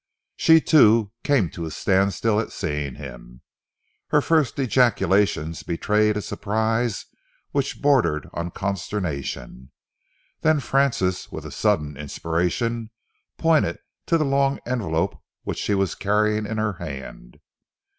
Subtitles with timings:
[0.35, 3.41] She, too, came to a standstill at seeing him.
[4.07, 7.05] Her first ejaculations betrayed a surprise
[7.51, 9.69] which bordered on consternation.
[10.39, 12.89] Then Francis, with a sudden inspiration,
[13.37, 13.77] pointed
[14.07, 17.39] to the long envelope which she was carrying in her hand.